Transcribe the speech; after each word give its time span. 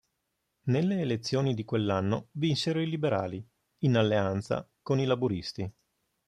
Nelle 0.63 0.99
elezioni 1.01 1.53
di 1.53 1.63
quell'anno 1.63 2.29
vinsero 2.31 2.81
i 2.81 2.89
Liberali, 2.89 3.47
in 3.83 3.97
alleanza 3.97 4.67
con 4.81 4.99
i 4.99 5.05
Laburisti. 5.05 5.71